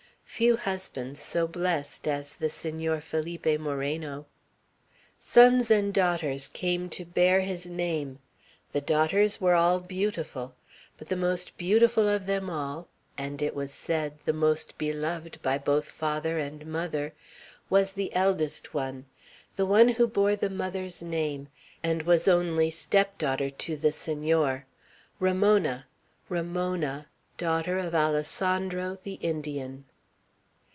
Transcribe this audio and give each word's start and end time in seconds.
Few 0.33 0.55
husbands 0.55 1.19
so 1.21 1.45
blest 1.45 2.07
as 2.07 2.33
the 2.33 2.49
Senor 2.49 2.99
Felipe 3.01 3.59
Moreno. 3.59 4.25
Sons 5.19 5.69
and 5.69 5.93
daughters 5.93 6.47
came 6.47 6.89
to 6.91 7.03
bear 7.05 7.41
his 7.41 7.67
name. 7.67 8.17
The 8.71 8.79
daughters 8.81 9.39
were 9.41 9.53
all 9.55 9.79
beautiful; 9.81 10.55
but 10.97 11.09
the 11.09 11.15
most 11.17 11.57
beautiful 11.57 12.07
of 12.09 12.25
them 12.27 12.49
all, 12.49 12.87
and, 13.17 13.39
it 13.41 13.53
was 13.53 13.71
said, 13.73 14.13
the 14.25 14.31
most 14.33 14.77
beloved 14.79 15.37
by 15.43 15.57
both 15.57 15.85
father 15.85 16.37
and 16.39 16.65
mother, 16.65 17.13
was 17.69 17.91
the 17.91 18.15
eldest 18.15 18.73
one: 18.73 19.05
the 19.57 19.65
one 19.65 19.89
who 19.89 20.07
bore 20.07 20.37
the 20.37 20.49
mother's 20.49 21.03
name, 21.03 21.49
and 21.83 22.03
was 22.03 22.27
only 22.29 22.71
step 22.71 23.17
daughter 23.17 23.49
to 23.51 23.75
the 23.75 23.91
Senor, 23.91 24.65
Ramona, 25.19 25.85
Ramona, 26.29 27.09
daughter 27.37 27.77
of 27.77 27.93
Alessandro 27.93 28.97
the 29.03 29.15
Indian. 29.21 29.85